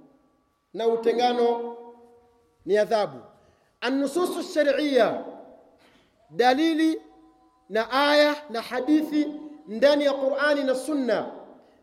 na 0.75 0.87
utengano 0.89 1.77
ni 2.67 2.79
adhabu. 2.79 3.19
Annususu 3.81 4.43
shariia 4.43 5.25
dalili 6.31 7.01
na 7.71 7.91
aya 7.91 8.37
na 8.51 8.61
hadithi 8.63 9.27
ndani 9.67 10.05
ya 10.05 10.13
qurani 10.13 10.65
na 10.65 10.75
sunna 10.75 11.31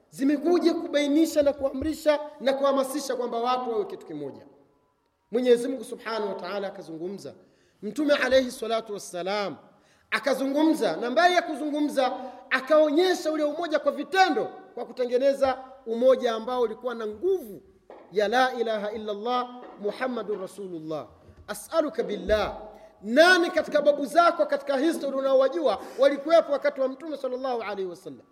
zimekuja 0.09 0.73
kubainisha 0.73 1.41
na 1.41 1.53
kuamrisha 1.53 2.19
na 2.39 2.53
kuhamasisha 2.53 3.15
kwamba 3.15 3.37
watu 3.37 3.69
wawe 3.71 3.85
kitu 3.85 4.05
kimoja. 4.05 4.45
Mwenyezi 5.31 5.67
mungu 5.67 5.83
subhanahu 5.83 6.27
wa 6.27 6.35
taala 6.35 6.67
akazungumza. 6.67 7.33
Mtume 7.81 8.13
alaihi 8.13 8.51
salatu 8.51 8.93
wassalam 8.93 9.55
akazungumza 10.11 10.95
na 10.97 11.09
mbali 11.09 11.35
ya 11.35 11.41
kuzungumza 11.41 12.13
akaonyesha 12.49 13.31
ule 13.31 13.43
umoja 13.43 13.79
kwa 13.79 13.91
vitendo 13.91 14.45
kwa 14.75 14.85
kutengeneza 14.85 15.57
umoja 15.85 16.33
ambao 16.33 16.61
ulikuwa 16.61 16.95
na 16.95 17.07
nguvu 17.07 17.61
ya 18.11 18.27
la 18.27 18.53
ilaha 18.53 18.91
illa 18.91 19.13
llah 19.13 19.49
muhammadun 19.81 20.41
rasulullah. 20.41 21.07
Asaluka 21.47 22.03
billah 22.03 22.57
nani 23.01 23.51
katika 23.51 23.81
babu 23.81 24.05
zako 24.05 24.45
katika 24.45 24.77
histori 24.77 25.17
unaowajua 25.17 25.81
walikuwepo 25.99 26.51
wakati 26.51 26.81
wa 26.81 26.87
mtume 26.87 27.17
salllahu 27.17 27.61
alaihi 27.61 27.85
wasallam? 27.89 28.25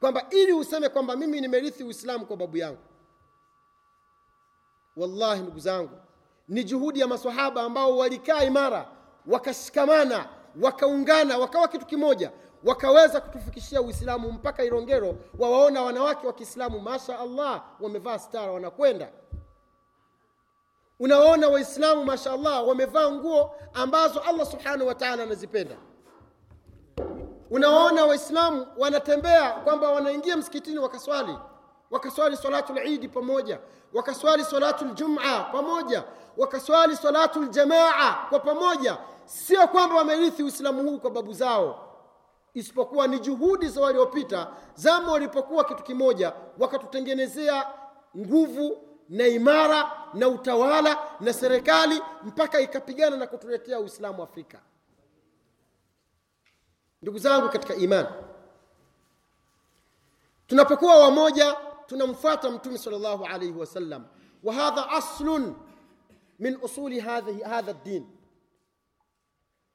Kwamba 0.00 0.26
ili 0.30 0.52
useme 0.52 0.88
kwamba 0.88 1.16
mimi 1.16 1.40
nimerithi 1.40 1.84
uislamu 1.84 2.26
kwa 2.26 2.36
babu 2.36 2.56
yangu. 2.56 2.78
Wallahi 4.96 5.40
ndugu 5.42 5.58
zangu 5.60 5.98
ni 6.48 6.64
juhudi 6.64 7.00
ya 7.00 7.06
masahaba 7.06 7.62
ambao 7.62 7.96
walikaa 7.96 8.44
imara 8.44 8.88
wakashikamana 9.26 10.28
wakaungana 10.62 11.38
wakawa 11.38 11.68
kitu 11.68 11.86
kimoja 11.86 12.32
wakaweza 12.64 13.20
kutufikishia 13.20 13.82
uislamu 13.82 14.32
mpaka 14.32 14.64
irongero 14.64 15.16
wawaona 15.38 15.82
wanawake 15.82 16.26
wa 16.26 16.32
kiislamu 16.32 16.80
masha 16.80 17.18
allah 17.18 17.64
wamevaa 17.80 18.18
stara 18.18 18.52
wanakwenda 18.52 19.08
unawaona 21.00 21.48
waislamu 21.48 22.04
mashaallah 22.04 22.68
wamevaa 22.68 23.10
nguo 23.10 23.56
ambazo 23.74 24.20
allah 24.20 24.46
subhanahu 24.46 24.86
wa 24.88 24.94
taala 24.94 25.22
anazipenda. 25.22 25.76
Unawaona 27.50 28.04
waislamu 28.06 28.66
wanatembea 28.78 29.50
kwamba 29.52 29.90
wanaingia 29.90 30.36
msikitini 30.36 30.78
wakaswali. 30.78 31.38
Wakaswali 31.90 32.36
salatu 32.36 32.72
lidi 32.74 33.08
pamoja. 33.08 33.58
Wakaswali 33.94 34.44
salatu 34.44 34.84
ljuma 34.84 35.40
pamoja. 35.52 36.04
Wakaswali 36.36 36.96
salatu 36.96 37.42
ljamaa 37.42 38.14
kwa 38.28 38.40
pamoja. 38.40 38.98
Sio 39.24 39.68
kwamba 39.68 39.96
wamerithi 39.96 40.42
uislamu 40.42 40.82
huu 40.90 40.98
kwa 40.98 41.10
babu 41.10 41.32
zao. 41.32 41.80
Isipokuwa 42.54 43.06
ni 43.06 43.18
juhudi 43.18 43.68
za 43.68 43.80
waliopita 43.80 44.48
zama 44.74 45.12
walipokuwa 45.12 45.64
kitu 45.64 45.82
kimoja 45.82 46.32
wakatutengenezea 46.58 47.66
nguvu 48.18 48.78
na 49.08 49.26
imara 49.26 49.90
na 50.14 50.28
utawala 50.28 50.98
na 51.20 51.32
serikali 51.32 52.02
mpaka 52.22 52.60
ikapigana 52.60 53.16
na 53.16 53.26
kutuletea 53.26 53.80
uislamu 53.80 54.22
afrika. 54.22 54.60
Ndugu 57.02 57.18
zangu 57.18 57.48
katika 57.48 57.74
imani 57.74 58.08
tunapokuwa 60.46 60.96
wamoja 60.98 61.56
tunamfuata 61.86 62.50
mtume 62.50 62.78
sal 62.78 62.92
llahu 63.00 63.24
alaihi 63.24 63.52
wasallam 63.58 64.04
wa 64.42 64.54
hadha 64.54 64.88
aslun 64.90 65.56
min 66.38 66.58
usuli 66.62 67.00
hadha 67.00 67.72
din 67.72 68.06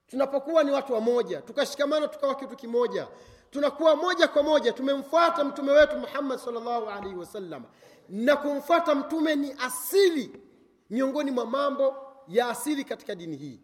tunapokuwa 0.08 0.63
ni 0.63 0.72
watu 0.72 0.94
wamoja 0.94 1.42
tukashikamana 1.42 2.08
tukawa 2.08 2.36
kitu 2.36 2.56
kimoja 2.56 3.08
tunakuwa 3.49 3.95
moja 3.95 4.27
kwa 4.27 4.43
moja 4.43 4.73
tumemfuata 4.73 5.43
mtume 5.43 5.71
wetu 5.71 5.97
muhammad 5.99 6.39
salllahu 6.39 6.89
alaihi 6.89 7.15
wasallam. 7.15 7.63
Na 8.09 8.35
kumfuata 8.35 8.95
mtume 8.95 9.35
ni 9.35 9.55
asili 9.59 10.41
miongoni 10.89 11.31
mwa 11.31 11.45
mambo 11.45 11.95
ya 12.27 12.49
asili 12.49 12.83
katika 12.83 13.15
dini 13.15 13.38
hii. 13.38 13.62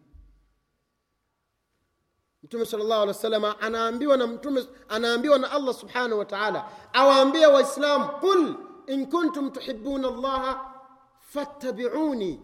Mtume 2.42 2.66
salllahu 2.66 2.92
alehi 3.02 3.08
wasallam 3.08 3.54
anaambiwa 3.60 4.16
na 4.16 4.26
mtume 4.26 4.66
anaambiwa 4.88 5.38
na 5.38 5.50
allah 5.50 5.74
subhanahu 5.74 6.18
wa 6.18 6.24
taala 6.24 6.68
awaambia 6.92 7.48
waislamu 7.50 8.08
qul 8.20 8.54
in 8.86 9.06
kuntum 9.06 9.50
tuhibuna 9.50 10.10
llaha 10.10 10.74
fattabiuni. 11.20 12.40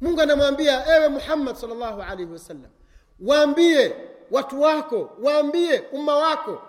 Mungu 0.00 0.20
anamwambia 0.20 0.96
ewe 0.96 1.08
muhammad 1.08 1.56
salllahu 1.56 2.02
alaihi 2.02 2.32
wasallam 2.32 2.70
waambie 3.20 3.96
watu 4.30 4.60
wako 4.62 5.10
waambie 5.22 5.80
umma 5.92 6.16
wako. 6.16 6.62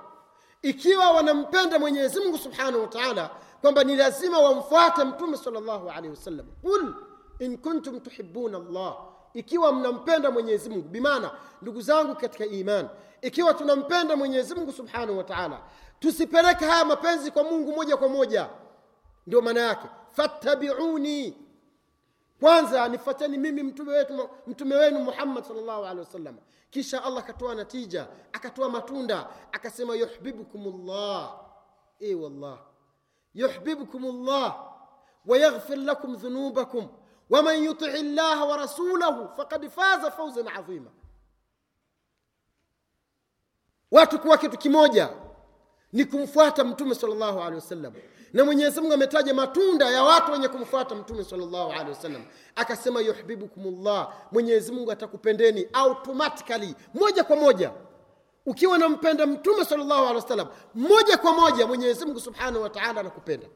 Ikiwa 0.61 1.11
wanampenda 1.11 1.79
mwenyezi 1.79 2.19
mungu 2.19 2.37
subhanahu 2.37 2.81
wa 2.81 2.87
taala 2.87 3.29
kwamba 3.61 3.83
ni 3.83 3.95
lazima 3.95 4.39
wamfuate 4.39 5.03
mtume 5.03 5.37
salllahu 5.37 5.89
alaihi 5.89 6.09
wasallam. 6.09 6.45
Qul 6.61 6.93
in 7.39 7.57
kuntum 7.57 7.99
tuhibuna 7.99 8.59
llah 8.59 8.97
ikiwa 9.33 9.73
mnampenda 9.73 10.31
mwenyezi 10.31 10.69
mungu 10.69 10.89
bimaana 10.89 11.31
ndugu 11.61 11.81
zangu 11.81 12.15
katika 12.15 12.45
iman 12.45 12.87
ikiwa 13.21 13.53
tunampenda 13.53 14.15
mwenyezi 14.15 14.55
mungu 14.55 14.71
subhanahu 14.71 15.17
wa 15.17 15.23
taala 15.23 15.59
tusipeleke 15.99 16.65
haya 16.65 16.85
mapenzi 16.85 17.31
kwa 17.31 17.43
mungu 17.43 17.71
moja 17.71 17.97
kwa 17.97 18.07
moja. 18.09 18.49
Ndio 19.27 19.41
maana 19.41 19.59
yake 19.61 19.87
fattabiuni 20.11 21.37
kwanza 22.39 22.87
nifateni 22.87 23.37
mimi 23.37 23.63
mtume 23.63 23.91
wetu 23.91 24.29
mtume 24.47 24.75
wenu 24.75 24.99
muhammad 24.99 25.43
salllahu 25.43 25.85
alehi 25.85 25.99
wasallam. 25.99 26.37
Kisha 26.69 27.03
allah 27.03 27.23
akatoa 27.23 27.55
natija 27.55 28.07
akatoa 28.33 28.69
matunda 28.69 29.27
akasema 29.51 29.95
yuhbibukum 29.95 30.85
llah 30.87 31.39
e 31.99 32.15
wallah. 32.15 32.59
Yuhbibukum 33.33 34.25
llah 34.25 34.65
wayaghfir 35.25 35.77
lakum 35.77 36.15
dhunubakum 36.15 36.87
waman 37.29 37.63
yutii 37.63 38.03
llaha 38.03 38.45
wa 38.45 38.57
rasulahu 38.57 39.29
faqad 39.37 39.69
faza 39.69 40.11
fauzan 40.11 40.47
adhima 40.47 40.91
watu 43.91 44.19
kuwa 44.19 44.37
kitu 44.37 44.57
kimoja 44.57 45.09
ni 45.93 46.05
kumfuata 46.05 46.63
mtume 46.63 46.95
salllahu 46.95 47.39
alehi 47.41 47.55
wasallam. 47.55 47.93
Na 48.33 48.45
mwenyezi 48.45 48.81
mungu 48.81 48.93
ametaja 48.93 49.33
matunda 49.33 49.89
ya 49.89 50.03
watu 50.03 50.31
wenye 50.31 50.47
kumfuata 50.47 50.95
mtume 50.95 51.23
salllahu 51.23 51.71
alehi 51.71 51.89
wasallam. 51.89 52.25
Akasema 52.55 53.01
yuhbibukum 53.01 53.83
llah 53.83 54.13
mwenyezi 54.31 54.71
mungu 54.71 54.91
atakupendeni 54.91 55.67
automatically 55.73 56.75
moja 56.93 57.23
kwa 57.23 57.35
moja. 57.35 57.71
Ukiwa 58.45 58.77
nampenda 58.77 59.25
mtume 59.27 59.65
salllahu 59.65 60.01
alehi 60.01 60.15
wasallam 60.15 60.47
moja 60.75 61.17
kwa 61.17 61.33
moja 61.33 61.67
mwenyezi 61.67 62.05
mungu 62.05 62.19
subhanahu 62.19 62.61
wa 62.63 62.69
taala 62.69 62.99
anakupenda. 62.99 63.47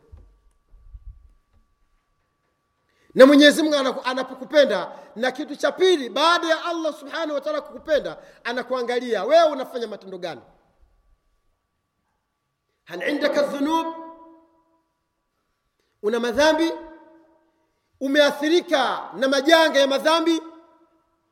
Na 3.15 3.25
mwenyezi 3.25 3.63
mungu 3.63 3.75
anapokupenda 4.03 4.91
na 5.15 5.31
kitu 5.31 5.55
cha 5.55 5.71
pili 5.71 6.09
baada 6.09 6.47
ya 6.47 6.65
allah 6.65 6.93
subhanahu 6.99 7.33
wa 7.33 7.41
taala 7.41 7.61
kukupenda 7.61 8.17
anakuangalia 8.43 9.23
wewe 9.23 9.43
unafanya 9.51 9.87
matendo 9.87 10.17
gani 10.17 10.41
hal 12.83 13.09
indaka 13.09 13.41
dhunub 13.41 13.87
una 16.03 16.19
madhambi? 16.19 16.71
Umeathirika 17.99 19.09
na 19.13 19.27
majanga 19.27 19.79
ya 19.79 19.87
madhambi? 19.87 20.41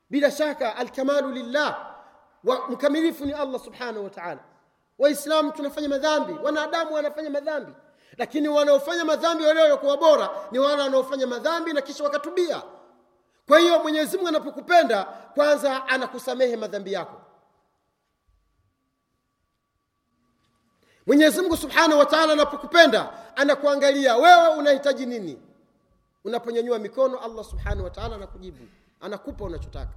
Bila 0.09 0.31
shaka 0.31 0.75
alkamalu 0.75 1.31
lillah 1.31 1.95
wa 2.43 2.69
mkamilifu 2.69 3.25
ni 3.25 3.33
allah 3.33 3.59
subhanahu 3.61 4.03
wa 4.03 4.09
taala. 4.09 4.39
Waislamu 4.99 5.51
tunafanya 5.51 5.89
madhambi 5.89 6.33
wanadamu 6.43 6.93
wanafanya 6.93 7.29
madhambi. 7.29 7.71
Lakini 8.17 8.47
wanaofanya 8.47 9.05
madhambi 9.05 9.43
wale 9.45 9.61
waliokuwa 9.61 9.97
bora 9.97 10.29
ni 10.51 10.59
wale 10.59 10.81
wanaofanya 10.81 11.27
madhambi 11.27 11.73
na 11.73 11.81
kisha 11.81 12.03
wakatubia. 12.03 12.61
Kwa 13.47 13.59
hiyo 13.59 13.79
mwenyezi 13.79 14.17
mungu 14.17 14.29
anapokupenda 14.29 15.03
kwanza 15.03 15.87
anakusamehe 15.87 16.55
madhambi 16.57 16.93
yako 16.93 17.21
mwenyezi 21.07 21.41
mungu 21.41 21.57
subhanahu 21.57 21.99
wa 21.99 22.05
taala 22.05 22.33
anapokupenda 22.33 23.13
anakuangalia 23.35 24.17
wewe 24.17 24.47
unahitaji 24.57 25.05
nini. 25.05 25.37
Unaponyanyua 26.25 26.79
mikono 26.79 27.17
allah 27.19 27.45
subhanahu 27.45 27.83
wa 27.83 27.89
taala 27.89 28.15
anakujibu 28.15 28.67
anakupa 29.01 29.45
unachotaka. 29.45 29.93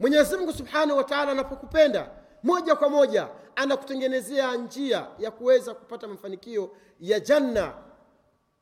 Mwenyezi 0.00 0.36
mungu 0.36 0.52
subhanahu 0.52 0.98
wa 0.98 1.04
taala 1.04 1.32
anapokupenda 1.32 2.10
moja 2.42 2.76
kwa 2.76 2.88
moja 2.88 3.28
anakutengenezea 3.56 4.54
njia 4.56 5.06
ya 5.18 5.30
kuweza 5.30 5.74
kupata 5.74 6.08
mafanikio 6.08 6.70
ya 7.00 7.20
janna 7.20 7.74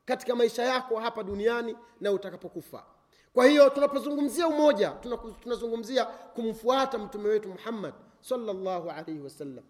katika 0.05 0.35
maisha 0.35 0.63
yako 0.63 0.99
hapa 0.99 1.23
duniani 1.23 1.75
na 2.01 2.11
utakapokufa. 2.11 2.83
Kwa 3.33 3.45
hiyo 3.45 3.69
tunapozungumzia 3.69 4.47
umoja 4.47 4.89
tunazungumzia 5.43 6.05
kumfuata 6.05 6.97
mtume 6.97 7.29
wetu 7.29 7.49
muhammad 7.49 7.93
sallallahu 8.21 8.89
alaihi 8.89 9.19
wasallam 9.19 9.63